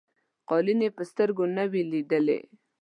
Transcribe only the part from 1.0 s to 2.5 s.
سترګو نه وې لیدلي.